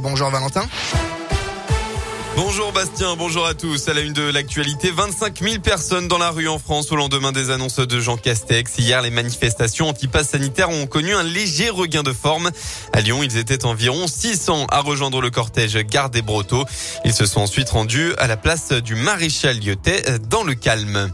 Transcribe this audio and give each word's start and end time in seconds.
Bonjour 0.00 0.30
Valentin. 0.30 0.66
Bonjour 2.34 2.72
Bastien, 2.72 3.14
bonjour 3.16 3.46
à 3.46 3.54
tous. 3.54 3.88
À 3.88 3.94
la 3.94 4.00
une 4.00 4.12
de 4.12 4.28
l'actualité, 4.28 4.90
25 4.90 5.40
000 5.40 5.60
personnes 5.60 6.08
dans 6.08 6.18
la 6.18 6.30
rue 6.30 6.48
en 6.48 6.58
France 6.58 6.90
au 6.90 6.96
lendemain 6.96 7.30
des 7.30 7.50
annonces 7.50 7.78
de 7.78 8.00
Jean 8.00 8.16
Castex. 8.16 8.76
Hier, 8.78 9.00
les 9.02 9.10
manifestations 9.10 9.88
anti-pass 9.88 10.30
sanitaires 10.30 10.70
ont 10.70 10.86
connu 10.86 11.14
un 11.14 11.22
léger 11.22 11.70
regain 11.70 12.02
de 12.02 12.12
forme. 12.12 12.50
À 12.92 13.00
Lyon, 13.00 13.22
ils 13.22 13.36
étaient 13.36 13.64
environ 13.64 14.08
600 14.08 14.66
à 14.68 14.80
rejoindre 14.80 15.20
le 15.20 15.30
cortège 15.30 15.76
Garde 15.76 16.12
des 16.12 16.22
Brotteaux. 16.22 16.64
Ils 17.04 17.14
se 17.14 17.24
sont 17.24 17.40
ensuite 17.40 17.70
rendus 17.70 18.14
à 18.18 18.26
la 18.26 18.36
place 18.36 18.72
du 18.72 18.96
Maréchal 18.96 19.60
Lyotet 19.60 20.18
dans 20.28 20.42
le 20.42 20.54
calme. 20.54 21.10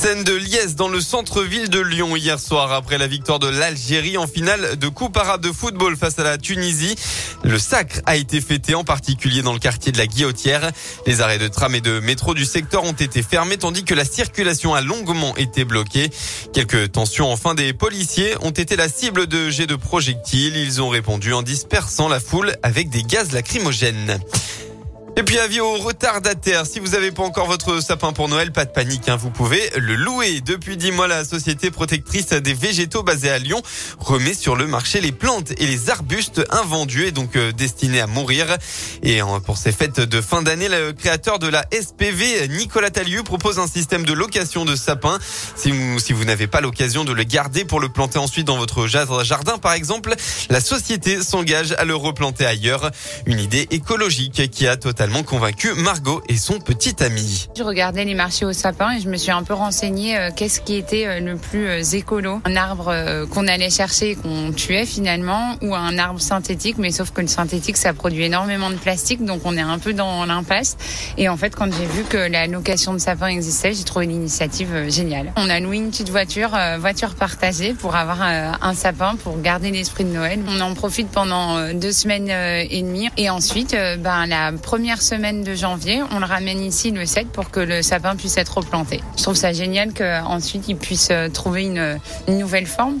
Scène 0.00 0.24
de 0.24 0.32
liesse 0.32 0.76
dans 0.76 0.88
le 0.88 0.98
centre-ville 0.98 1.68
de 1.68 1.78
Lyon 1.78 2.16
hier 2.16 2.40
soir 2.40 2.72
après 2.72 2.96
la 2.96 3.06
victoire 3.06 3.38
de 3.38 3.48
l'Algérie 3.48 4.16
en 4.16 4.26
finale 4.26 4.78
de 4.78 4.88
Coupe 4.88 5.14
arabe 5.18 5.42
de 5.42 5.52
football 5.52 5.94
face 5.94 6.18
à 6.18 6.22
la 6.22 6.38
Tunisie. 6.38 6.96
Le 7.44 7.58
sacre 7.58 8.00
a 8.06 8.16
été 8.16 8.40
fêté 8.40 8.74
en 8.74 8.82
particulier 8.82 9.42
dans 9.42 9.52
le 9.52 9.58
quartier 9.58 9.92
de 9.92 9.98
la 9.98 10.06
Guillotière. 10.06 10.70
Les 11.06 11.20
arrêts 11.20 11.36
de 11.36 11.48
tram 11.48 11.74
et 11.74 11.82
de 11.82 12.00
métro 12.00 12.32
du 12.32 12.46
secteur 12.46 12.84
ont 12.84 12.92
été 12.92 13.22
fermés 13.22 13.58
tandis 13.58 13.84
que 13.84 13.92
la 13.92 14.06
circulation 14.06 14.74
a 14.74 14.80
longuement 14.80 15.36
été 15.36 15.66
bloquée. 15.66 16.08
Quelques 16.54 16.92
tensions 16.92 17.30
enfin 17.30 17.54
des 17.54 17.74
policiers 17.74 18.36
ont 18.40 18.52
été 18.52 18.76
la 18.76 18.88
cible 18.88 19.26
de 19.26 19.50
jets 19.50 19.66
de 19.66 19.76
projectiles. 19.76 20.56
Ils 20.56 20.80
ont 20.80 20.88
répondu 20.88 21.34
en 21.34 21.42
dispersant 21.42 22.08
la 22.08 22.20
foule 22.20 22.54
avec 22.62 22.88
des 22.88 23.02
gaz 23.02 23.32
lacrymogènes. 23.32 24.18
Et 25.16 25.22
puis 25.22 25.38
avis 25.38 25.60
aux 25.60 25.76
retardataires, 25.76 26.66
si 26.66 26.78
vous 26.78 26.88
n'avez 26.88 27.10
pas 27.10 27.24
encore 27.24 27.46
votre 27.46 27.82
sapin 27.82 28.12
pour 28.12 28.28
Noël, 28.28 28.52
pas 28.52 28.64
de 28.64 28.70
panique, 28.70 29.08
hein, 29.08 29.16
vous 29.16 29.30
pouvez 29.30 29.68
le 29.76 29.94
louer. 29.94 30.40
Depuis 30.40 30.76
dix 30.76 30.92
mois, 30.92 31.08
la 31.08 31.24
société 31.24 31.70
protectrice 31.70 32.28
des 32.28 32.54
végétaux 32.54 33.02
basée 33.02 33.30
à 33.30 33.38
Lyon 33.38 33.60
remet 33.98 34.34
sur 34.34 34.56
le 34.56 34.66
marché 34.66 35.00
les 35.00 35.12
plantes 35.12 35.50
et 35.58 35.66
les 35.66 35.90
arbustes 35.90 36.42
invendus 36.50 37.06
et 37.06 37.12
donc 37.12 37.36
euh, 37.36 37.52
destinés 37.52 38.00
à 38.00 38.06
mourir. 38.06 38.56
Et 39.02 39.20
pour 39.44 39.58
ces 39.58 39.72
fêtes 39.72 40.00
de 40.00 40.20
fin 40.20 40.42
d'année, 40.42 40.68
le 40.68 40.92
créateur 40.92 41.38
de 41.38 41.48
la 41.48 41.66
SPV, 41.72 42.48
Nicolas 42.48 42.90
Talieu, 42.90 43.22
propose 43.22 43.58
un 43.58 43.66
système 43.66 44.04
de 44.04 44.12
location 44.12 44.64
de 44.64 44.76
sapins. 44.76 45.18
Si 45.56 45.70
vous, 45.70 45.98
si 45.98 46.12
vous 46.12 46.24
n'avez 46.24 46.46
pas 46.46 46.60
l'occasion 46.60 47.04
de 47.04 47.12
le 47.12 47.24
garder 47.24 47.64
pour 47.64 47.80
le 47.80 47.88
planter 47.88 48.18
ensuite 48.18 48.46
dans 48.46 48.56
votre 48.56 48.86
jardin, 48.86 49.58
par 49.58 49.72
exemple, 49.72 50.14
la 50.48 50.60
société 50.60 51.22
s'engage 51.22 51.72
à 51.72 51.84
le 51.84 51.96
replanter 51.96 52.46
ailleurs. 52.46 52.90
Une 53.26 53.40
idée 53.40 53.66
écologique 53.70 54.50
qui 54.50 54.66
a 54.66 54.76
totalement 54.76 55.09
totalement 55.10 55.22
convaincu 55.24 55.72
Margot 55.76 56.22
et 56.28 56.36
son 56.36 56.58
petit 56.58 57.02
ami. 57.02 57.48
Je 57.56 57.62
regardais 57.62 58.04
les 58.04 58.14
marchés 58.14 58.44
aux 58.44 58.52
sapins 58.52 58.92
et 58.92 59.00
je 59.00 59.08
me 59.08 59.16
suis 59.16 59.30
un 59.30 59.42
peu 59.42 59.54
renseignée 59.54 60.16
euh, 60.16 60.30
qu'est-ce 60.34 60.60
qui 60.60 60.76
était 60.76 61.06
euh, 61.06 61.20
le 61.20 61.36
plus 61.36 61.66
euh, 61.66 61.82
écolo? 61.82 62.40
Un 62.44 62.56
arbre 62.56 62.94
qu'on 63.30 63.46
allait 63.48 63.70
chercher 63.70 64.10
et 64.10 64.14
qu'on 64.14 64.52
tuait 64.52 64.86
finalement 64.86 65.56
ou 65.62 65.74
un 65.74 65.98
arbre 65.98 66.20
synthétique, 66.20 66.76
mais 66.78 66.90
sauf 66.90 67.10
que 67.10 67.20
le 67.20 67.26
synthétique 67.26 67.76
ça 67.76 67.92
produit 67.92 68.24
énormément 68.24 68.70
de 68.70 68.76
plastique 68.76 69.24
donc 69.24 69.40
on 69.44 69.56
est 69.56 69.62
un 69.62 69.78
peu 69.78 69.92
dans 69.92 70.24
l'impasse. 70.26 70.76
Et 71.16 71.28
en 71.28 71.36
fait 71.36 71.54
quand 71.56 71.72
j'ai 71.72 71.86
vu 71.86 72.04
que 72.04 72.16
la 72.16 72.46
location 72.46 72.92
de 72.92 72.98
sapins 72.98 73.28
existait, 73.28 73.72
j'ai 73.72 73.84
trouvé 73.84 74.06
l'initiative 74.06 74.88
géniale. 74.88 75.32
On 75.36 75.48
a 75.48 75.60
loué 75.60 75.76
une 75.76 75.90
petite 75.90 76.10
voiture, 76.10 76.56
voiture 76.78 77.14
partagée 77.14 77.74
pour 77.74 77.96
avoir 77.96 78.22
un 78.22 78.74
sapin 78.74 79.16
pour 79.16 79.40
garder 79.40 79.70
l'esprit 79.70 80.04
de 80.04 80.10
Noël. 80.10 80.40
On 80.48 80.60
en 80.60 80.74
profite 80.74 81.08
pendant 81.08 81.72
deux 81.72 81.92
semaines 81.92 82.30
et 82.30 82.82
demie 82.82 83.08
et 83.16 83.30
ensuite 83.30 83.76
ben 83.98 84.26
la 84.26 84.52
première 84.52 84.89
semaine 84.98 85.42
de 85.44 85.54
janvier, 85.54 86.02
on 86.10 86.18
le 86.18 86.24
ramène 86.24 86.60
ici 86.60 86.90
le 86.90 87.06
7 87.06 87.28
pour 87.28 87.50
que 87.50 87.60
le 87.60 87.82
sapin 87.82 88.16
puisse 88.16 88.36
être 88.36 88.58
replanté. 88.58 89.00
Je 89.16 89.22
trouve 89.22 89.36
ça 89.36 89.52
génial 89.52 89.92
qu'ensuite 89.92 90.68
il 90.68 90.76
puisse 90.76 91.08
euh, 91.10 91.28
trouver 91.28 91.64
une, 91.64 91.98
nouvelle 92.28 92.66
forme. 92.66 92.98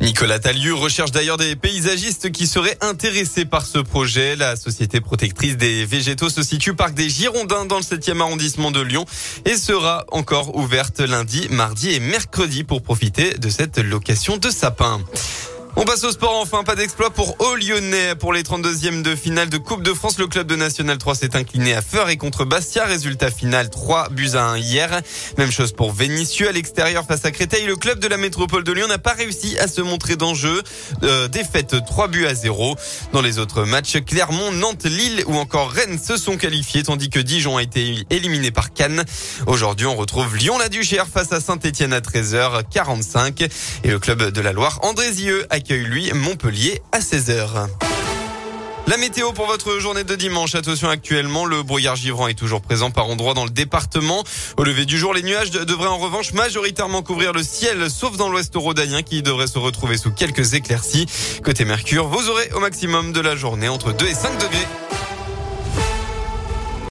Nicolas 0.00 0.38
Talieu 0.38 0.74
recherche 0.74 1.10
d'ailleurs 1.10 1.36
des 1.36 1.56
paysagistes 1.56 2.30
qui 2.30 2.46
seraient 2.46 2.78
intéressés 2.80 3.44
par 3.44 3.66
ce 3.66 3.78
projet. 3.78 4.36
La 4.36 4.56
société 4.56 5.00
protectrice 5.00 5.56
des 5.56 5.84
végétaux 5.84 6.30
se 6.30 6.42
situe 6.42 6.74
parc 6.74 6.94
des 6.94 7.08
Girondins 7.08 7.64
dans 7.64 7.78
le 7.78 7.82
7e 7.82 8.20
arrondissement 8.20 8.70
de 8.70 8.80
Lyon 8.80 9.04
et 9.44 9.56
sera 9.56 10.04
encore 10.12 10.56
ouverte 10.56 11.00
lundi, 11.00 11.48
mardi 11.50 11.90
et 11.90 12.00
mercredi 12.00 12.62
pour 12.64 12.82
profiter 12.82 13.34
de 13.34 13.48
cette 13.48 13.78
location 13.78 14.36
de 14.36 14.50
sapins. 14.50 15.00
On 15.76 15.84
passe 15.84 16.02
au 16.04 16.10
sport 16.10 16.36
enfin, 16.36 16.64
pas 16.64 16.74
d'exploit 16.74 17.10
pour 17.10 17.36
Au 17.40 17.54
Lyonnais. 17.54 18.14
Pour 18.16 18.32
les 18.32 18.42
32e 18.42 19.02
de 19.02 19.14
finale 19.14 19.48
de 19.48 19.58
Coupe 19.58 19.82
de 19.82 19.92
France, 19.92 20.18
le 20.18 20.26
club 20.26 20.46
de 20.46 20.56
National 20.56 20.98
3 20.98 21.14
s'est 21.14 21.36
incliné 21.36 21.74
à 21.74 21.82
Feur 21.82 22.08
et 22.08 22.16
contre 22.16 22.44
Bastia. 22.44 22.84
Résultat 22.84 23.30
final 23.30 23.70
3 23.70 24.08
buts 24.10 24.30
à 24.34 24.44
1 24.44 24.58
hier. 24.58 25.00
Même 25.36 25.50
chose 25.50 25.72
pour 25.72 25.92
Vénissieux 25.92 26.48
à 26.48 26.52
l'extérieur 26.52 27.04
face 27.06 27.24
à 27.24 27.30
Créteil. 27.30 27.66
Le 27.66 27.76
club 27.76 28.00
de 28.00 28.08
la 28.08 28.16
métropole 28.16 28.64
de 28.64 28.72
Lyon 28.72 28.88
n'a 28.88 28.98
pas 28.98 29.12
réussi 29.12 29.58
à 29.58 29.68
se 29.68 29.80
montrer 29.80 30.16
d'enjeu. 30.16 30.62
Euh, 31.02 31.28
défaite 31.28 31.76
3 31.86 32.08
buts 32.08 32.26
à 32.26 32.34
0. 32.34 32.76
Dans 33.12 33.22
les 33.22 33.38
autres 33.38 33.64
matchs, 33.64 33.98
Clermont, 34.04 34.52
Nantes, 34.52 34.84
Lille 34.84 35.22
ou 35.26 35.36
encore 35.36 35.70
Rennes 35.70 35.98
se 35.98 36.16
sont 36.16 36.36
qualifiés 36.36 36.82
tandis 36.82 37.10
que 37.10 37.20
Dijon 37.20 37.56
a 37.56 37.62
été 37.62 38.04
éliminé 38.10 38.50
par 38.50 38.72
Cannes. 38.72 39.04
Aujourd'hui, 39.46 39.86
on 39.86 39.96
retrouve 39.96 40.36
Lyon-la-Duchère 40.36 41.06
face 41.06 41.32
à 41.32 41.40
Saint-Etienne 41.40 41.92
à 41.92 42.00
13h45 42.00 43.48
et 43.84 43.88
le 43.88 43.98
club 43.98 44.30
de 44.30 44.40
la 44.40 44.52
Loire, 44.52 44.80
Andrézieux, 44.82 45.46
accueille 45.58 45.82
lui 45.82 46.12
Montpellier 46.14 46.80
à 46.92 47.00
16h. 47.00 47.66
La 48.86 48.96
météo 48.96 49.32
pour 49.32 49.46
votre 49.46 49.80
journée 49.80 50.04
de 50.04 50.14
dimanche. 50.14 50.54
Attention 50.54 50.88
actuellement, 50.88 51.46
le 51.46 51.64
brouillard 51.64 51.96
givrant 51.96 52.28
est 52.28 52.38
toujours 52.38 52.60
présent 52.60 52.92
par 52.92 53.08
endroits 53.08 53.34
dans 53.34 53.42
le 53.42 53.50
département. 53.50 54.22
Au 54.56 54.62
lever 54.62 54.84
du 54.84 54.96
jour, 54.96 55.12
les 55.12 55.22
nuages 55.22 55.50
devraient 55.50 55.88
en 55.88 55.98
revanche 55.98 56.32
majoritairement 56.32 57.02
couvrir 57.02 57.32
le 57.32 57.42
ciel, 57.42 57.90
sauf 57.90 58.16
dans 58.16 58.28
l'ouest 58.28 58.52
rhodanien 58.54 59.02
qui 59.02 59.20
devrait 59.20 59.48
se 59.48 59.58
retrouver 59.58 59.98
sous 59.98 60.12
quelques 60.12 60.54
éclaircies. 60.54 61.06
Côté 61.42 61.64
Mercure, 61.64 62.06
vous 62.06 62.28
aurez 62.30 62.48
au 62.54 62.60
maximum 62.60 63.12
de 63.12 63.20
la 63.20 63.34
journée 63.34 63.68
entre 63.68 63.92
2 63.92 64.06
et 64.06 64.14
5 64.14 64.38
degrés. 64.38 64.87